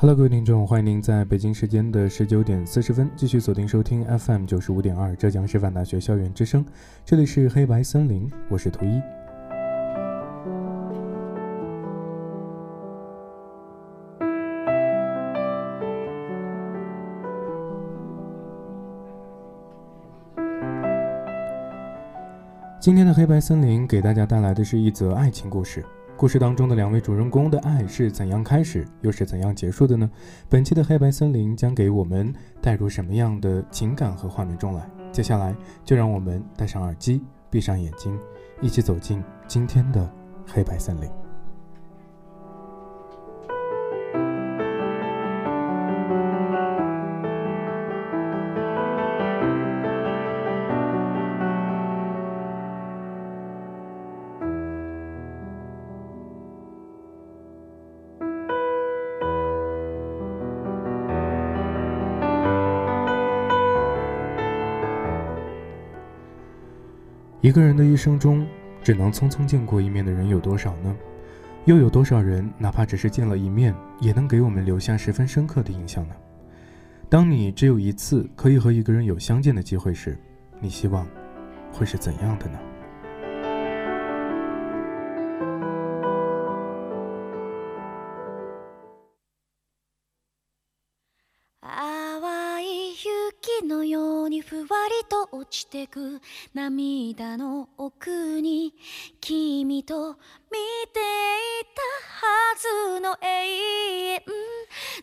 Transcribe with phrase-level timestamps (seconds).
[0.00, 6.64] Hello，各位听众，欢迎您在北京时间的十九点四十分继续锁定收听 FM 九十五点二浙江师范大学校园之声，
[7.04, 9.02] 这里是黑白森林，我是图一。
[22.80, 25.84] 今天的黑白森林给大家带来的是一则爱情故事。
[26.18, 30.10] 故事当中的两位主人公的爱是怎样开始，又是怎样结束的呢？
[30.48, 34.84] 本期的黑白森林将给我们带入什么样的情感和画面中来？
[35.12, 38.18] 接下来就让我们戴上耳机，闭上眼睛，
[38.60, 40.12] 一起走进今天的
[40.44, 41.08] 黑白森林。
[67.48, 68.46] 一个人的一生中，
[68.82, 70.94] 只能匆匆见过一面的人有多少呢？
[71.64, 76.14] 又有多少人，哪怕只是见了一面，也能给我们留下十分深刻的印象呢？
[77.08, 80.14] 当你只有一次可以和一个人有相见的机会时，
[80.60, 81.06] 你希望
[81.72, 82.58] 会是怎样的呢？
[94.48, 96.22] ふわりと落ちてく
[96.54, 98.72] 涙の奥に
[99.20, 100.16] 君と見
[100.90, 101.00] て
[101.60, 101.82] いた
[102.26, 104.22] はずの永遠。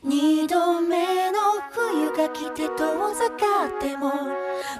[0.03, 4.11] 二度目の冬が来て遠ざかっても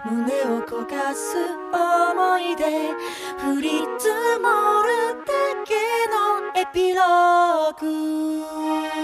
[0.04, 1.38] 胸を焦がす
[1.72, 4.10] 思い出降り積
[4.42, 5.32] もるだ
[5.64, 5.76] け
[6.10, 8.95] のエピローグ。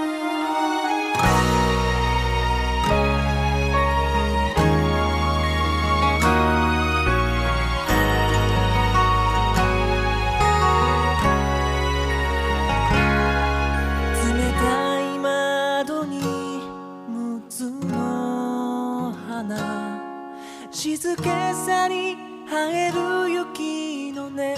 [21.11, 22.15] 静けさに
[22.49, 24.55] 生える雪の根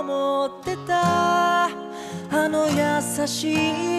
[0.00, 1.64] 思ってた。
[1.66, 3.52] あの優し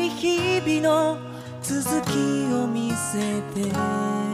[0.07, 1.17] い日々の
[1.61, 2.13] 続き
[2.53, 4.24] を見せて。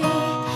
[0.00, 0.47] 你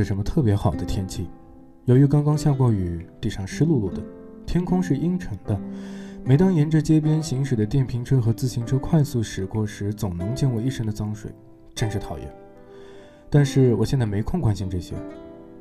[0.00, 1.28] 是什么特别好的天气，
[1.84, 4.02] 由于刚刚下过雨，地上湿漉漉的，
[4.46, 5.60] 天空是阴沉的。
[6.24, 11.30] 每当沿着街边行驶的电瓶车和自行车快速驶过时，总能溅我一身的脏水，
[11.74, 12.26] 真是讨厌。
[13.28, 14.94] 但是我现在没空关心这些，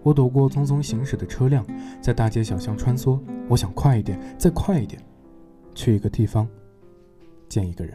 [0.03, 1.65] 我躲过匆匆行驶的车辆，
[1.99, 3.19] 在大街小巷穿梭。
[3.49, 5.01] 我想快一点，再快一点，
[5.75, 6.47] 去一个地方，
[7.49, 7.93] 见一个人。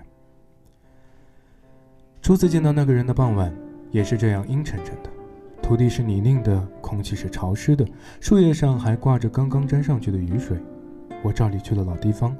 [2.21, 3.51] 初次见到那个人的傍晚，
[3.91, 5.11] 也是这样阴沉沉的，
[5.63, 7.87] 土地是泥泞的，空气是潮湿的，
[8.21, 10.59] 树叶上还挂着刚刚沾上去的雨水。
[11.23, 12.37] 我照例去了老地方，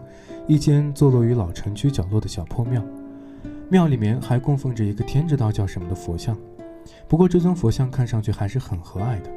[0.47, 2.85] 一间坐落于老城区角落的小破庙，
[3.71, 6.37] 庙里面还供奉着一个天知道叫什么的佛像。
[7.09, 9.31] 不过这尊佛像看上去还是很和蔼的，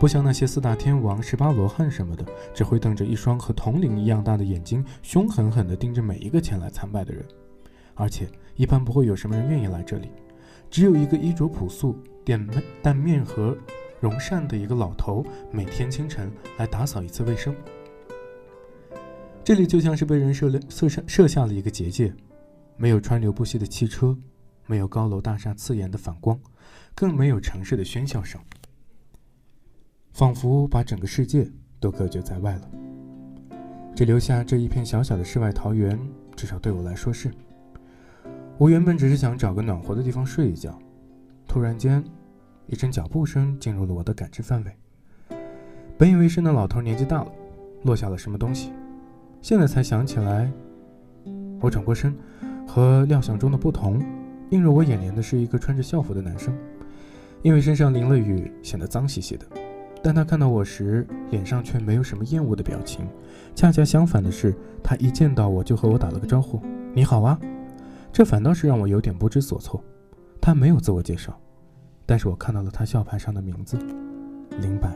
[0.00, 7.24] 不像那些四大天王、十八罗汉什么的，只会瞪着一双和铜铃一样大的眼睛，凶狠狠地盯着每一个前来参拜的人。
[7.94, 10.10] 而且一般不会有什么人愿意来这里，
[10.68, 11.96] 只有一个衣着朴素、
[12.28, 12.46] 点
[12.82, 13.56] 但面和
[14.00, 17.56] 容善的一个老头，每天清晨来打扫一次卫生。
[19.42, 22.12] 这里就像是被人设了设设设下了一个结界，
[22.76, 24.14] 没有川流不息的汽车，
[24.66, 26.38] 没有高楼大厦刺眼的反光，
[26.94, 28.38] 更没有城市的喧嚣声，
[30.12, 31.50] 仿佛把整个世界
[31.80, 32.70] 都隔绝在外了。
[33.96, 35.98] 只留下这一片小小的世外桃源，
[36.36, 37.30] 至少对我来说是。
[38.58, 40.78] 我原本只是想找个暖和的地方睡一觉，
[41.46, 42.04] 突然间，
[42.68, 45.36] 一阵脚步声进入了我的感知范围。
[45.96, 47.32] 本以为是那老头年纪大了，
[47.82, 48.72] 落下了什么东西。
[49.40, 50.50] 现在才想起来，
[51.60, 52.14] 我转过身，
[52.66, 54.04] 和料想中的不同，
[54.50, 56.54] 映入我眼帘的是一个穿着校服的男生。
[57.40, 59.46] 因为身上淋了雨，显得脏兮兮的，
[60.02, 63.08] 但他看到我时，脸上却没有什么厌恶的表情。
[63.54, 66.60] 恰恰相反的是，他一见到我就和我打了个招呼
[66.92, 67.40] ：“你好啊！”
[68.12, 69.82] 这反倒是让我有点不知所措。
[70.40, 71.38] 他没有自我介绍，
[72.10, 73.76] 但是我看到了他校牌上的名字：
[74.62, 74.90] 林白。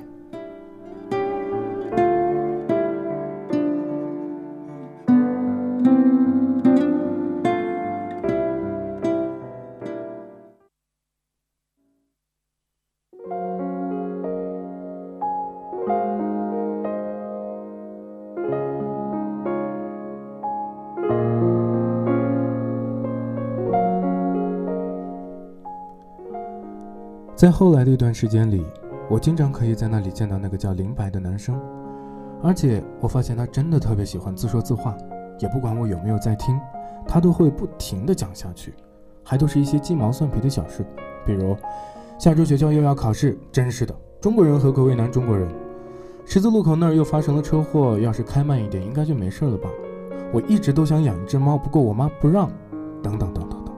[27.43, 28.65] 在后来的一段时间里，
[29.11, 31.61] 我经常可以在那里见到那个叫林白的男生，
[32.41, 34.97] 而且我发现他真的特别喜欢自说自话，
[35.41, 36.57] 也不管我有没有在听，
[37.05, 38.73] 他都会不停的讲下去，
[39.25, 40.87] 还都是一些鸡毛蒜皮的小事，
[41.27, 41.57] 比如
[42.17, 45.49] 下周学校又要考试，真是的，中国人何苦为难中国人？
[46.25, 49.69] 十字路口那儿又发生了车祸，要是开慢一点，应该就没事了吧？
[50.33, 52.49] 我一直都想养一只猫，不过我妈不让，
[53.03, 53.75] 等等等等等，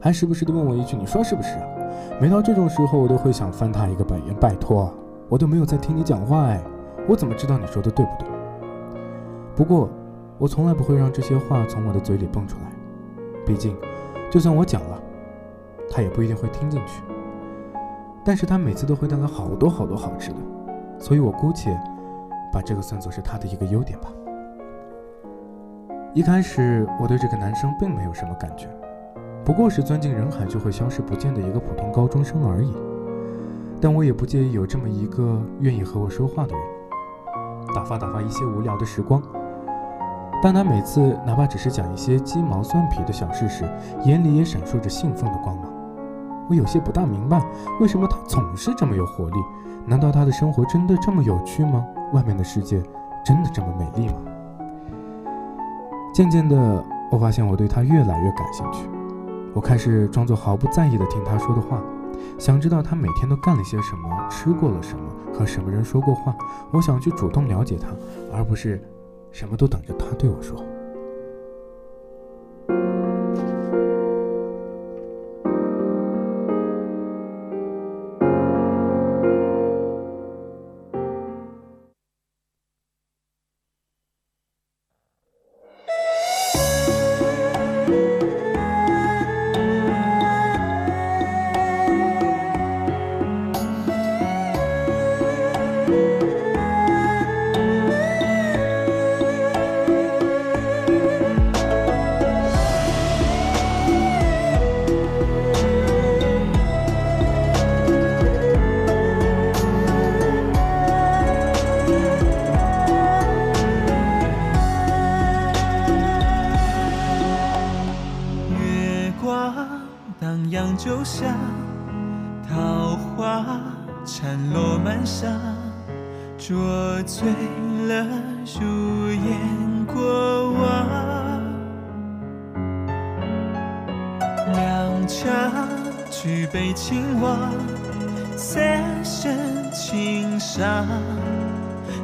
[0.00, 1.66] 还时不时的问我一句：“你说是不是啊？”
[2.20, 4.34] 每到这种时候，我都会想翻他一个白眼。
[4.34, 4.92] 拜托，
[5.28, 6.60] 我都没有在听你讲话哎，
[7.08, 8.28] 我怎么知道你说的对不对？
[9.54, 9.88] 不过，
[10.38, 12.64] 我从来不会让这些话从我的嘴里蹦出来。
[13.46, 13.76] 毕竟，
[14.30, 15.00] 就算我讲了，
[15.90, 17.02] 他也不一定会听进去。
[18.24, 20.36] 但是他每次都会带来好多好多好吃的，
[20.98, 21.78] 所以我姑且
[22.52, 24.08] 把这个算作是他的一个优点吧。
[26.14, 28.68] 一开始，我对这个男生并没有什么感觉。
[29.48, 32.70] 不过是钻进人海就会消失不见的一个普通高中生而已，
[33.80, 36.62] 但我也不介意有这么一个愿意和我说话的人，
[37.74, 39.22] 打发打发一些无聊的时光。
[40.42, 43.64] 当他每次哪怕只是讲一些鸡毛蒜皮的小事时，
[44.04, 45.72] 眼里也闪烁着兴奋的光芒。
[46.50, 47.42] 我有些不大明白，
[47.80, 49.36] 为什么他总是这么有活力？
[49.86, 51.82] 难道他的生活真的这么有趣吗？
[52.12, 52.82] 外面的世界
[53.24, 54.16] 真的这么美丽吗？
[56.12, 58.86] 渐渐的，我发现我对他越来越感兴趣。
[59.54, 61.82] 我开始装作毫不在意的听他说的话，
[62.38, 66.34] 想知道他每天都干了些什么，吃过了什么，和什么人说过话。
[66.72, 67.88] 我想去主动了解他，
[68.32, 68.80] 而不是
[69.32, 70.62] 什么都等着他对我说。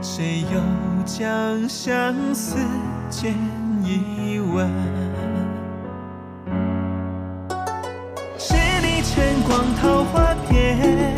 [0.02, 0.60] 谁又
[1.04, 2.56] 将相思
[3.10, 3.34] 剪
[3.82, 4.70] 一弯？
[8.38, 11.14] 十里晨光桃花片，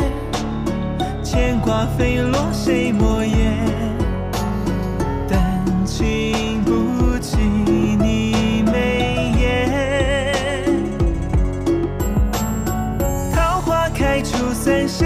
[1.23, 3.35] 牵挂飞落谁墨砚？
[5.29, 9.45] 但情不及你眉眼。
[13.33, 15.05] 桃花开出三十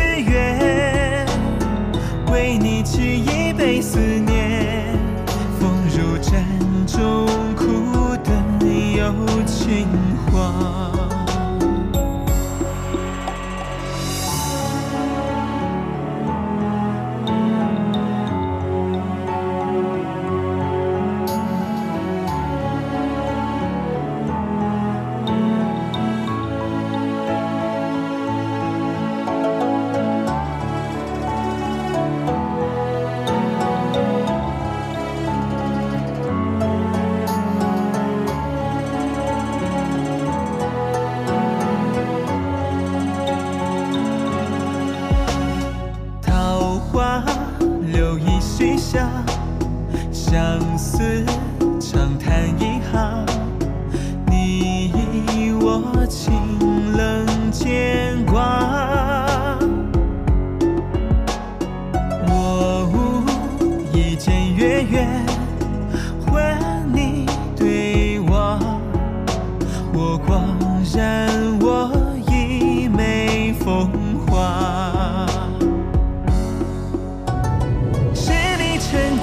[9.72, 10.11] 情。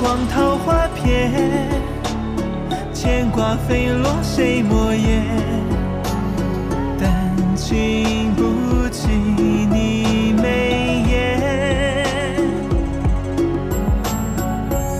[0.01, 1.33] 光桃花片，
[2.95, 5.25] 牵挂飞落谁墨砚？
[7.01, 11.17] 但情不及你眉眼。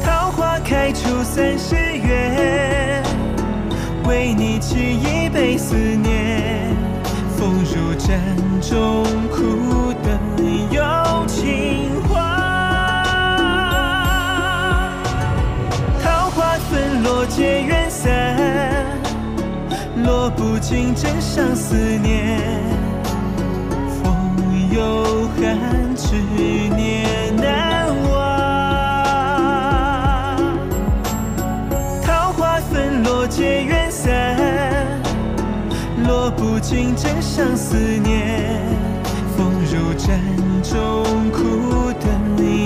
[0.05, 3.01] 桃花开出三十月，
[4.09, 6.77] 为你沏一杯思念。
[7.37, 8.19] 风入盏
[8.61, 10.19] 中，苦等
[10.73, 10.83] 有
[11.29, 11.88] 情
[17.03, 18.37] 落皆缘散，
[20.05, 22.41] 落不尽真上思念。
[24.03, 24.37] 风
[24.71, 26.17] 有寒，执
[26.77, 28.17] 念难忘。
[32.03, 34.37] 桃花纷落皆缘散，
[36.07, 38.61] 落不尽真上思念。
[39.37, 40.19] 风入盏
[40.63, 42.11] 中，苦等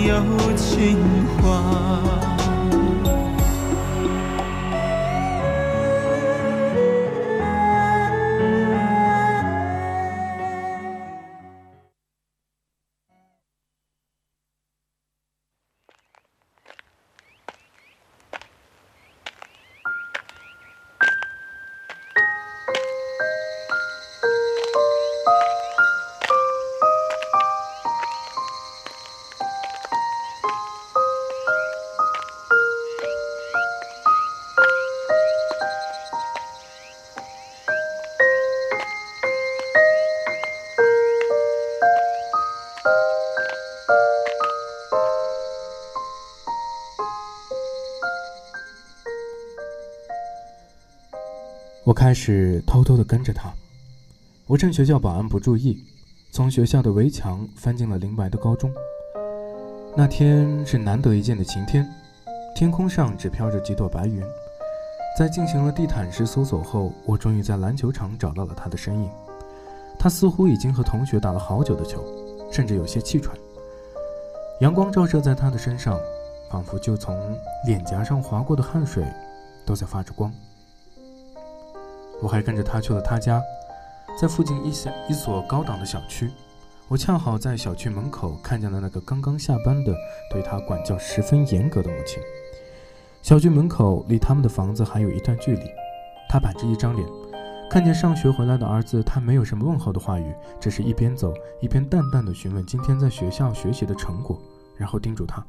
[0.06, 0.14] 有
[0.56, 0.98] 情
[1.42, 2.31] 话。
[51.92, 53.52] 我开始偷偷地跟着他。
[54.46, 55.84] 我趁学校保安不注意，
[56.30, 58.72] 从学校的围墙翻进了林白的高中。
[59.94, 61.86] 那天是难得一见的晴天，
[62.56, 64.22] 天空上只飘着几朵白云。
[65.18, 69.10] 在进行了地毯式搜索后，我终于在篮球场找到了他的身影。
[69.98, 72.02] 他似乎已经和同学打了好久的球，
[72.50, 73.36] 甚至有些气喘。
[74.60, 76.00] 阳光照射在他的身上，
[76.50, 79.04] 仿佛就从脸颊上划过的汗水
[79.66, 80.32] 都在发着光。
[82.22, 83.42] 我还跟着他去了他家，
[84.18, 86.30] 在附近一小一所高档的小区。
[86.88, 89.92] 我恰好在小区门口看见了那个刚刚下班的、
[90.30, 92.22] 对他管教十分严格的母亲。
[93.22, 95.64] 小区门口离他们的房子还有一段距离。
[96.28, 97.06] 他板着一张脸，
[97.70, 104.40] 看见上学回来的儿子，他没有什么问候的话语，只是一边走一边淡淡的询问今天在学校学习的成果，
[104.76, 105.44] 然后叮嘱他，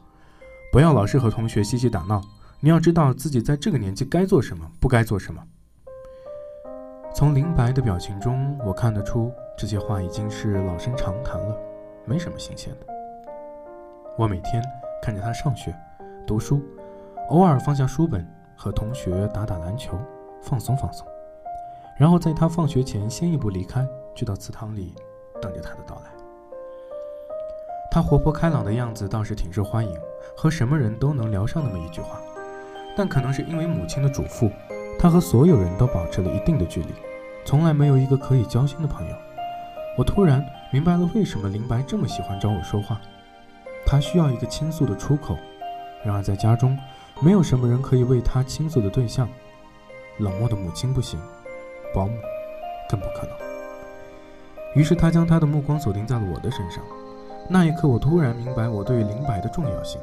[0.71, 2.21] 不要老是和同学嬉戏打闹，
[2.59, 5.41] 你要知道自己在这个年纪该做什么，不该做什么。
[7.15, 11.55] 从林白的表情中，我看得出这些话已经是老生常谈了。
[12.05, 12.87] 没什么新鲜的。
[14.17, 14.63] 我每天
[14.99, 15.71] 看着他上学、
[16.25, 16.59] 读书，
[17.29, 18.27] 偶尔放下书本
[18.57, 19.95] 和同学打打篮球，
[20.41, 21.07] 放松放松，
[21.99, 24.95] 然后在他放学前先一步离开，去到祠堂里
[25.39, 26.11] 等着他的到来。
[27.91, 29.95] 他活泼开朗的样子倒是挺受欢迎，
[30.35, 32.19] 和什么人都能聊上那么一句话。
[32.97, 34.51] 但可能是因为母亲的嘱咐，
[34.97, 36.93] 他和所有人都保持了一定的距离，
[37.43, 39.15] 从来没有一个可以交心的朋友。
[39.97, 42.99] 我突然明白了为什么林白这么喜欢找我说话，
[43.85, 45.37] 他需要一个倾诉的出口。
[46.03, 46.77] 然而在家中，
[47.21, 49.29] 没有什么人可以为他倾诉的对象。
[50.19, 51.19] 冷漠的母亲不行，
[51.93, 52.13] 保姆
[52.89, 53.35] 更不可能。
[54.75, 56.83] 于是他将他的目光锁定在了我的身上。
[57.49, 59.99] 那一刻，我突然明白我对林白的重要性，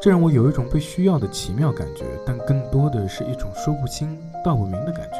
[0.00, 5.16] 这让我有一种被需要的奇妙感觉，但更多的是一种说不清道不明的感觉。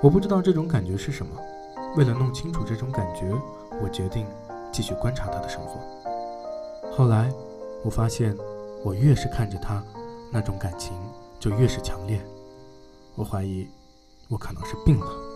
[0.00, 1.32] 我不知道这种感觉是什么。
[1.96, 3.26] 为了弄清楚这种感觉，
[3.82, 4.24] 我决定
[4.70, 5.80] 继续观察他的生活。
[6.92, 7.32] 后来，
[7.82, 8.36] 我发现，
[8.84, 9.82] 我越是看着他，
[10.30, 10.92] 那种感情
[11.40, 12.20] 就越是强烈。
[13.16, 13.66] 我怀疑，
[14.28, 15.29] 我可能是病了。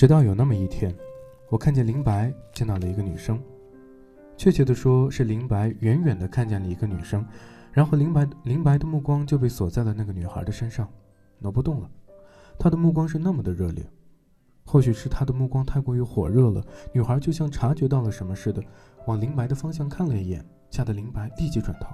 [0.00, 0.96] 直到有那么一天，
[1.50, 3.38] 我看见林白见到了一个女生，
[4.34, 7.22] 确切的说是林白远远的看见了一个女生，
[7.70, 10.88] 然后林白林白的目光就被锁在了那个女孩的身上，
[11.38, 11.90] 挪不动了。
[12.58, 13.84] 他的目光是那么的热烈，
[14.64, 18.64] 或许是他的目光太过于火热了，女孩就像察觉到了什么似的，
[19.06, 21.88] 往林白的方向看了一眼，吓得林白立即转头。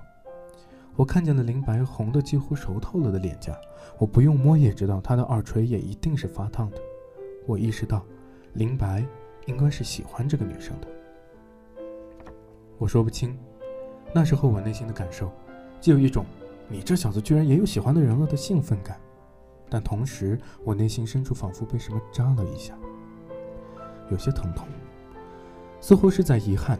[0.95, 3.59] 我看见了林白红的几乎熟透了的脸颊，
[3.99, 6.77] 我不用摸也知道他的耳垂也一定是发烫的。
[7.47, 8.05] 我意识到，
[8.55, 9.05] 林白
[9.47, 10.89] 应该是喜欢这个女生的。
[12.77, 13.39] 我说不清，
[14.13, 15.33] 那时候我内心的感受，
[15.81, 16.27] 既有一种
[16.69, 19.01] “你这小子居然也有喜欢的人了”的兴奋感，
[19.71, 22.77] 但同时我内心深处仿佛被什么扎了一下，
[24.11, 24.67] 有些疼痛，
[25.81, 26.79] 似乎是在遗憾，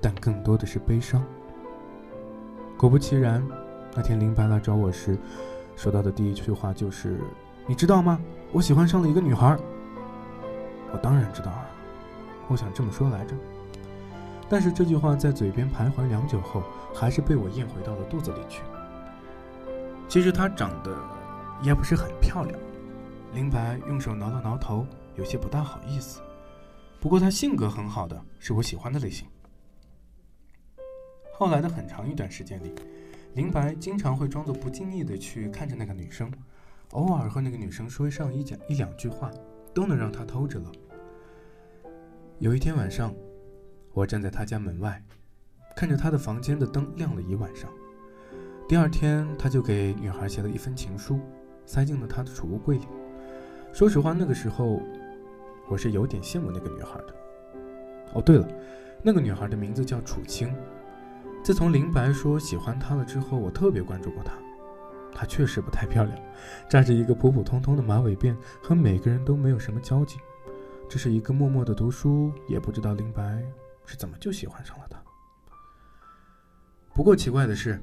[0.00, 1.24] 但更多的是悲伤。
[2.78, 3.46] 果不其然，
[3.94, 5.18] 那天林白来找我时，
[5.74, 7.20] 说到的第一句话就是
[7.66, 8.20] ：“你知道吗？
[8.52, 9.56] 我喜欢上了一个女孩。”
[10.92, 11.66] 我当然知道啊，
[12.48, 13.34] 我想这么说来着。
[14.48, 16.62] 但是这句话在嘴边徘徊良久后，
[16.94, 18.62] 还是被我咽回到了肚子里去。
[20.06, 20.94] 其实她长得
[21.62, 22.60] 也不是很漂亮，
[23.32, 24.86] 林白用手挠了挠头，
[25.16, 26.20] 有些不大好意思。
[27.00, 29.26] 不过她性格很好的，是我喜欢的类型。
[31.32, 32.74] 后来的很长一段时间里，
[33.32, 36.30] 林白经常会装作不经意的去看着那个女生，
[36.92, 39.30] 偶尔和那个女生说上一讲一两句话，
[39.74, 40.70] 都能让她偷着乐。
[42.38, 43.14] 有一天晚上，
[43.92, 45.02] 我站在他家门外，
[45.76, 47.70] 看着他的房间的灯亮了一晚上。
[48.68, 51.20] 第二天，他就给女孩写了一封情书，
[51.64, 52.86] 塞进了他的储物柜里。
[53.72, 54.80] 说实话，那个时候
[55.68, 57.14] 我是有点羡慕那个女孩的。
[58.14, 58.46] 哦，对了，
[59.02, 60.54] 那个女孩的名字叫楚青。
[61.42, 64.34] 自从林白说喜欢她了之后，我特别关注过她。
[65.14, 66.18] 她确实不太漂亮，
[66.68, 70.18] 扎着一个普普通通的马尾辫，和每个人都没有什么交集。
[70.88, 73.42] 只是一个默默的读书，也不知道林白
[73.86, 75.02] 是怎么就喜欢上了她。
[76.94, 77.80] 不过奇怪的是，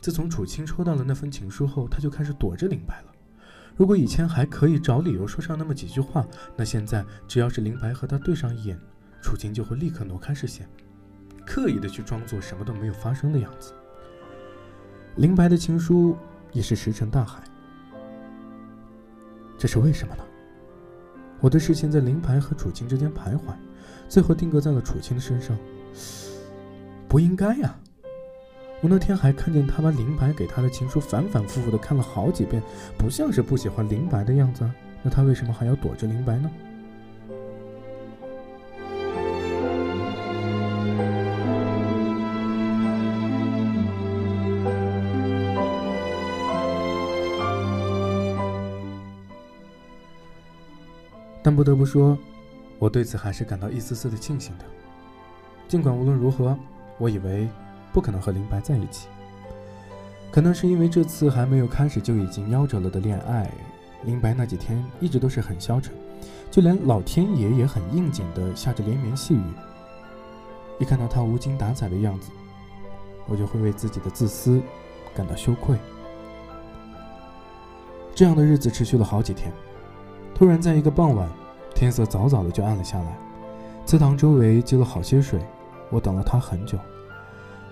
[0.00, 3.12] 自从楚青抽到了那封情书后，他就开始躲着林白了。
[3.74, 8.78] 如果以前还可以找理由说上那么几句话，那现在只要是林白和他对上眼，
[9.22, 10.68] 楚青就会立刻挪开视线。
[11.46, 13.72] 刻意的去装作什么都没有发生的样子。
[15.16, 16.16] 林白的情书
[16.52, 17.42] 也是石沉大海，
[19.58, 20.22] 这是为什么呢？
[21.40, 23.54] 我的视线在林白和楚青之间徘徊，
[24.08, 25.56] 最后定格在了楚青的身上。
[27.08, 27.74] 不应该呀！
[28.80, 32.62] 我那天还看见他把林白给他的情书反反复复的看了好几遍，
[32.98, 34.74] 不像是不喜欢林白的样子啊。
[35.02, 36.50] 那他为什么还要躲着林白呢？
[51.42, 52.16] 但不得不说，
[52.78, 54.64] 我对此还是感到一丝丝的庆幸的。
[55.66, 56.56] 尽管无论如何，
[56.98, 57.48] 我以为
[57.92, 59.08] 不可能和林白在一起。
[60.30, 63.50] 可能是因为这次还没有开始就已经夭折了的恋爱，
[64.04, 65.92] 林白那几天一直都是很消沉，
[66.50, 69.42] 就连老天爷也很应景的下着连绵细雨。
[70.78, 72.30] 一看到他无精打采的样子，
[73.26, 74.62] 我就会为自己的自私
[75.14, 75.76] 感到羞愧。
[78.14, 79.52] 这样的日子持续了好几天。
[80.34, 81.28] 突然，在一个傍晚，
[81.74, 83.16] 天色早早的就暗了下来，
[83.84, 85.40] 祠堂周围积了好些水。
[85.90, 86.78] 我等了他很久，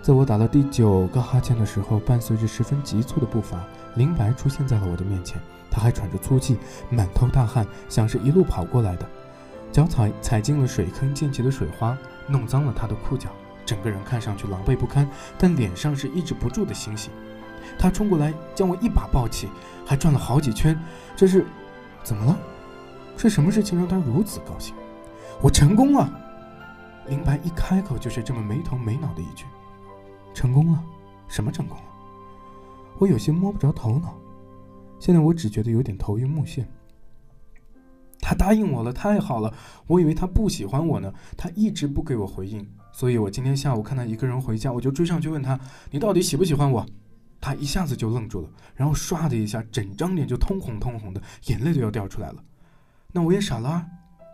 [0.03, 3.65] 在我打了第九个哈欠的时候，伴随着十分急促的步伐，
[3.97, 5.41] 林白出现在了我的面前。
[5.71, 6.59] 他还喘着粗气，
[6.91, 9.07] 满头大汗，像是一路跑过来的。
[9.73, 11.97] 脚踩踩进了水坑溅起的水花，
[12.27, 13.31] 弄脏了他的裤脚，
[13.65, 17.09] 整个人看上去狼狈不堪，但脸上是抑制不住的欣喜。
[17.79, 19.49] 他冲过来将我一把抱起，
[19.87, 20.79] 还转了好几圈。
[21.17, 21.47] 这是
[22.03, 22.39] 怎么了？
[23.17, 24.75] 是什么事情让他如此高兴？
[25.43, 26.11] 我成功了！
[27.07, 29.45] 林白一开口就是这么没头没脑的一句
[30.33, 30.83] ：“成功了？
[31.29, 31.85] 什么成功了？”
[32.99, 34.15] 我有些摸不着头脑。
[34.99, 36.65] 现在我只觉得有点头晕目眩。
[38.21, 39.53] 他答应我了，太好了！
[39.87, 45.59] 我以为他不喜欢我呢，他一直不给我回应，所以我今天下午看他一个人回家，我就追上去问他
[45.91, 46.87] ：“你到底喜不喜欢我？”
[47.41, 52.45] 他一下子就愣住了，然后唰的一下，整张脸就通红通红的，眼泪都要掉出来了。
[53.13, 53.87] 那我也傻了，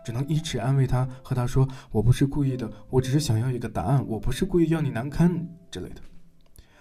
[0.05, 6.01] 只能一直安慰他，和他说：“我不是故意的，我只是想要一个答案，我不是故意要你难堪之类的。”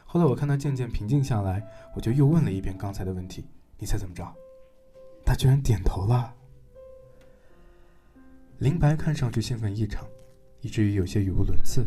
[0.04, 1.62] 后来我看他渐渐平静下来，
[1.94, 3.44] 我就又问了一遍刚才的问题
[3.78, 4.26] ：“你猜怎么着？”
[5.24, 6.34] 他居然点头了。
[8.58, 10.06] 林白看上去兴奋异常，
[10.60, 11.86] 以至于有些语无伦次。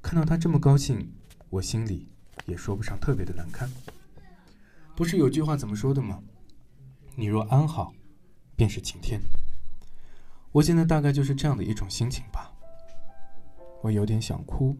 [0.00, 1.12] 看到他这么高兴，
[1.50, 2.08] 我心里
[2.46, 3.70] 也说不上特别的难堪。
[4.94, 6.22] 不是有句话怎么说的吗？
[7.16, 7.92] 你若安好。
[8.54, 9.20] 便是晴天。
[10.52, 12.52] 我现在大概就是这样的一种心情吧。
[13.80, 14.76] 我有点想哭，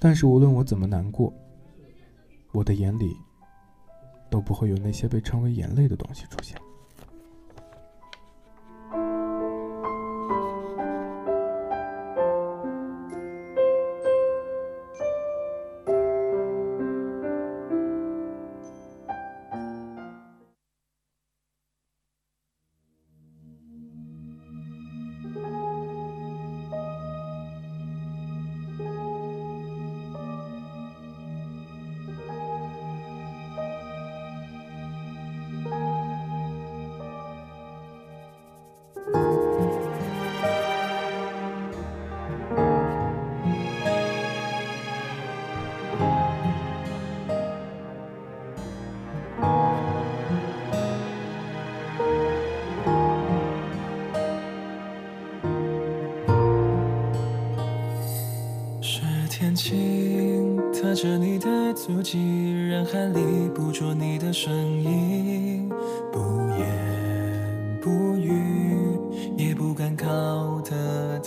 [0.00, 1.32] 但是无论我怎么难过，
[2.50, 3.14] 我的眼里
[4.30, 6.60] 都不会有那些被称为眼泪的东西出现。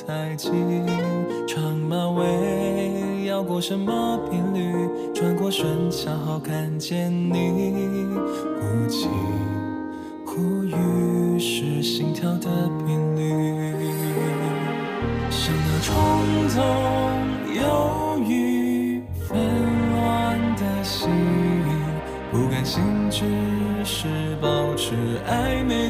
[0.05, 0.85] 太近。
[1.47, 4.89] 长马尾，要过什么频率？
[5.13, 8.07] 转过身，恰好看见你，
[8.59, 9.09] 忽近
[10.25, 10.77] 忽远，
[11.39, 12.49] 是心跳的
[12.85, 13.75] 频率。
[15.29, 15.91] 想要冲
[16.55, 16.61] 动、
[17.53, 19.37] 犹豫、纷
[19.91, 21.09] 乱的心，
[22.31, 23.25] 不甘心只
[23.83, 24.07] 是
[24.41, 24.95] 保持
[25.29, 25.82] 暧昧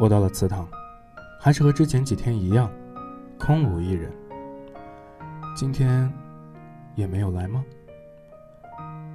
[0.00, 0.66] 我到了祠堂，
[1.38, 2.72] 还是和之前几天一样，
[3.38, 4.10] 空无一人。
[5.54, 6.10] 今天
[6.94, 7.62] 也没有来吗？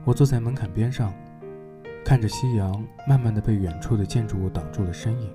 [0.03, 1.11] 我坐在门槛边上，
[2.05, 5.33] 看着夕阳慢慢的被远处的建筑物挡住了身影。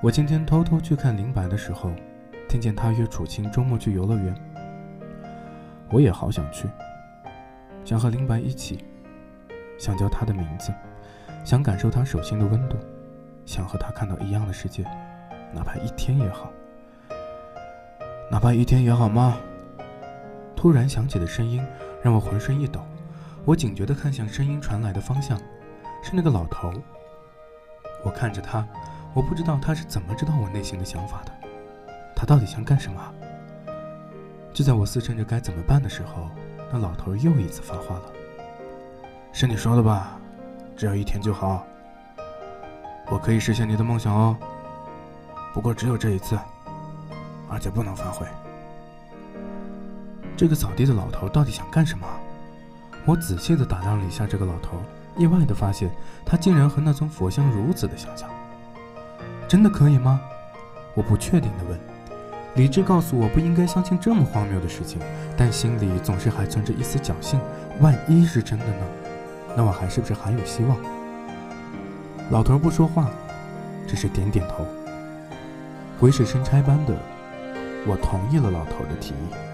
[0.00, 1.90] 我今天偷偷去看林白的时候，
[2.48, 4.32] 听见他约楚青周末去游乐园。
[5.90, 6.68] 我也好想去，
[7.84, 8.78] 想和林白一起，
[9.76, 10.72] 想叫他的名字，
[11.44, 12.76] 想感受他手心的温度，
[13.46, 14.82] 想和他看到一样的世界，
[15.52, 16.50] 哪怕一天也好，
[18.30, 19.36] 哪怕一天也好吗？
[20.56, 21.62] 突然响起的声音
[22.02, 22.80] 让我浑身一抖，
[23.44, 25.38] 我警觉地看向声音传来的方向，
[26.02, 26.72] 是那个老头。
[28.02, 28.66] 我看着他，
[29.12, 31.32] 我不知道他是怎么知道我内心的想法的，
[32.16, 33.14] 他到底想干什么？
[34.54, 36.30] 就在我思忖着该怎么办的时候，
[36.72, 38.12] 那老头又一次发话了
[39.32, 40.18] ：“是你说的吧？
[40.76, 41.66] 只要一天就好。”
[43.14, 44.36] 我可以实现你的梦想哦，
[45.54, 46.36] 不过只有这一次，
[47.48, 48.26] 而且不能反悔。
[50.36, 52.04] 这个扫地的老头到底想干什么？
[53.04, 54.82] 我仔细的打量了一下这个老头，
[55.16, 55.92] 意外的发现
[56.26, 58.28] 他竟然和那尊佛像如此的相像。
[59.46, 60.20] 真的可以吗？
[60.96, 61.78] 我不确定的问。
[62.56, 65.00] 理智告诉我不应该相信这么荒谬的事情，
[65.36, 67.38] 但心里总是还存着一丝侥幸，
[67.80, 68.86] 万一是真的呢？
[69.56, 70.76] 那我还是不是还有希望？
[72.30, 73.10] 老头不说话，
[73.86, 74.66] 只是点点头。
[76.00, 76.96] 鬼使神差般的，
[77.86, 79.53] 我同意了老头的提议。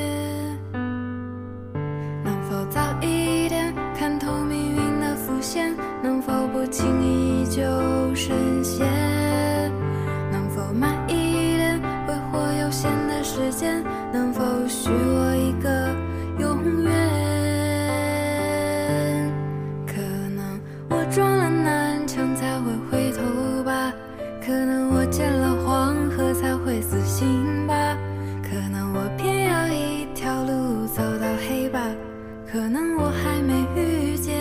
[33.01, 34.37] 我还没遇见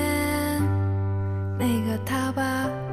[1.59, 2.90] 那个他吧。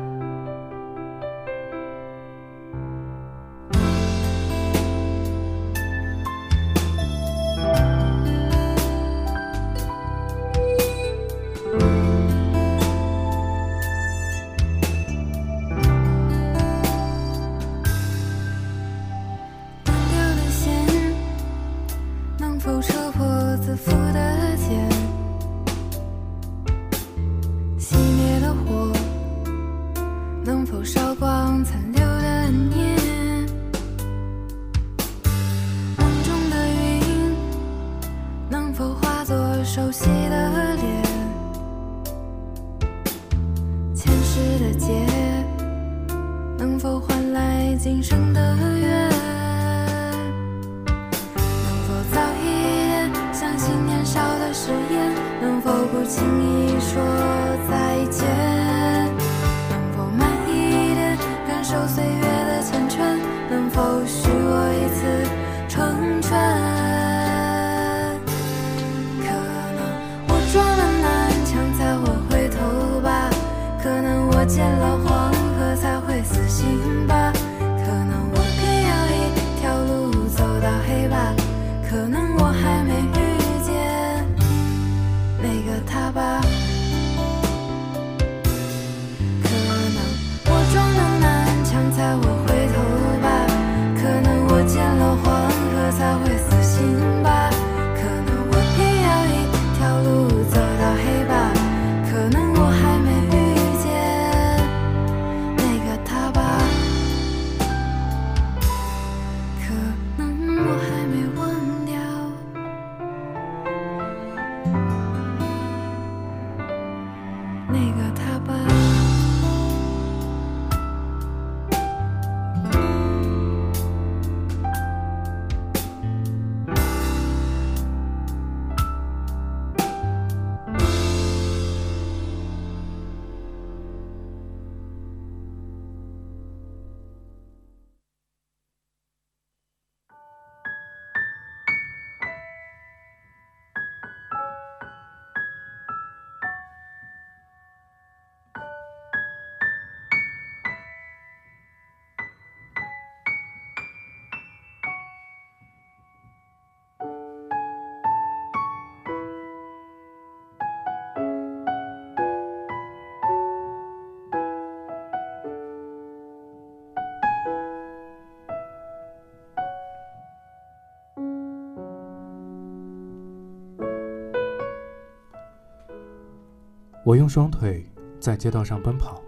[177.08, 177.90] 我用双腿
[178.20, 179.24] 在街道上奔跑，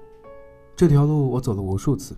[0.75, 2.13] 这条路我走了无数次，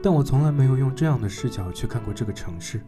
[0.00, 2.80] 但我从来没有用这样的视角去看过这个城市。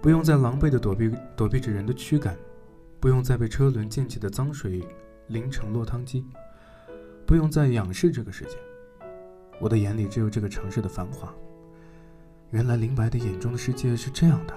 [0.00, 2.36] 不用再狼狈地躲避躲避着人的驱赶，
[2.98, 4.84] 不用再被车轮溅起的脏水
[5.28, 6.26] 淋成落汤鸡，
[7.24, 8.56] 不用再仰视这个世界。
[9.60, 11.32] 我的眼里只有这个城市的繁华。
[12.50, 14.52] 原来林白的眼中的世界是这样的。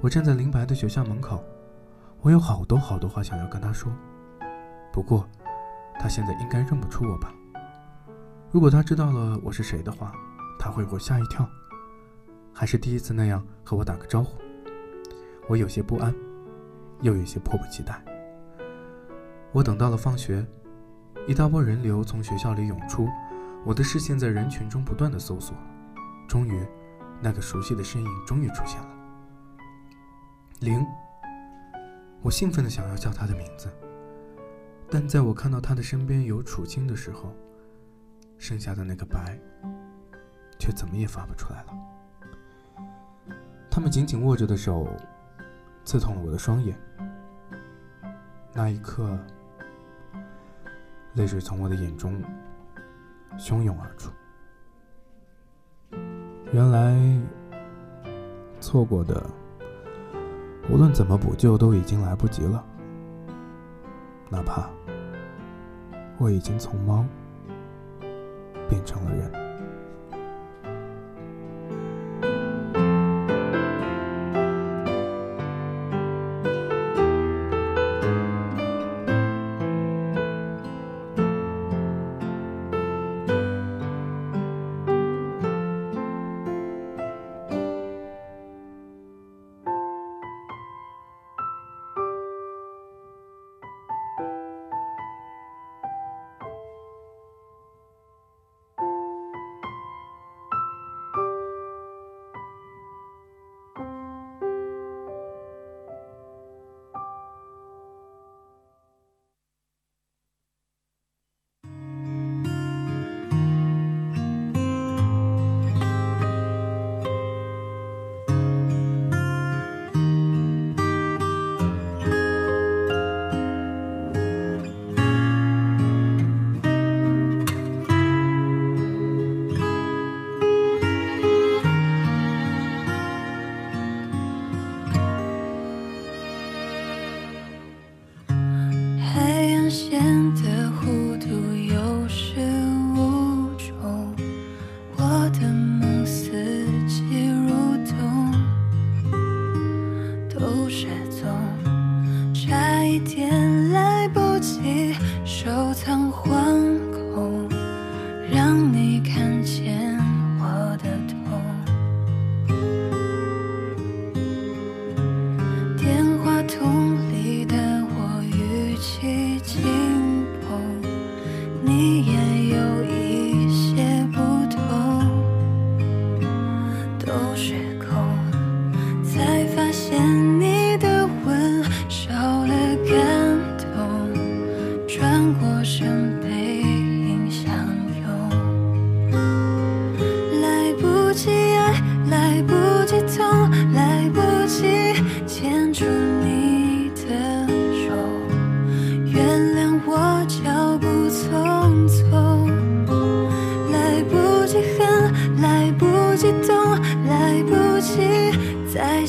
[0.00, 1.42] 我站在林白的学校门口，
[2.20, 3.92] 我有好多好多话想要跟他说。
[4.92, 5.26] 不过，
[5.98, 7.32] 他现在应该认不出我吧？
[8.50, 10.12] 如果他知道了我是谁的话，
[10.58, 11.48] 他会不会吓一跳？
[12.52, 14.38] 还是第一次那样和我打个招呼，
[15.48, 16.14] 我有些不安，
[17.00, 18.04] 又有些迫不及待。
[19.52, 20.46] 我等到了放学，
[21.26, 23.08] 一大波人流从学校里涌出，
[23.64, 25.56] 我的视线在人群中不断的搜索，
[26.28, 26.62] 终于，
[27.22, 28.88] 那个熟悉的身影终于出现了。
[30.60, 30.84] 林，
[32.20, 33.72] 我兴奋的想要叫他的名字，
[34.94, 37.34] 但在我看到他的身边有楚青的时候，
[38.36, 39.38] 剩下的那个白，
[40.58, 41.72] 却怎么也发不出来了。
[43.70, 44.86] 他们紧紧握着的手，
[45.82, 46.78] 刺痛了我的双眼。
[48.52, 49.18] 那一刻，
[51.14, 52.22] 泪水从我的眼中
[53.38, 54.10] 汹涌而出。
[56.52, 57.18] 原来，
[58.60, 59.26] 错过的，
[60.70, 62.62] 无论怎么补救，都已经来不及了。
[64.32, 64.66] 哪怕
[66.16, 67.04] 我已经从猫
[68.66, 69.41] 变成了人。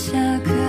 [0.04, 0.63] 下课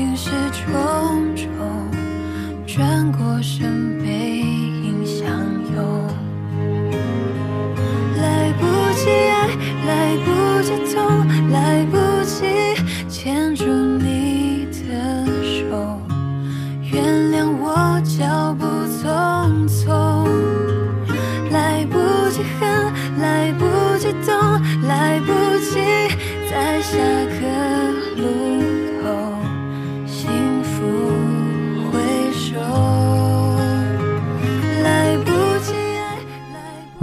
[0.00, 1.46] 心事重重
[2.66, 3.99] 转过身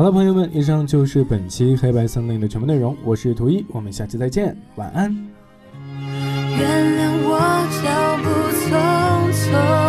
[0.08, 2.96] 了，朋友们，以上就是本期黑白森林的全部内容。
[3.04, 5.14] 我是图一，我们下期再见，晚安。
[6.58, 7.38] 原谅我
[7.84, 8.72] 脚步匆
[9.52, 9.87] 匆。